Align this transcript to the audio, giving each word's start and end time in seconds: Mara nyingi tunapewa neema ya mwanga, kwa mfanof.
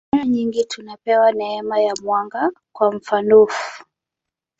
Mara 0.11 0.25
nyingi 0.25 0.65
tunapewa 0.65 1.31
neema 1.31 1.79
ya 1.81 1.93
mwanga, 2.03 2.51
kwa 2.73 2.91
mfanof. 2.91 3.83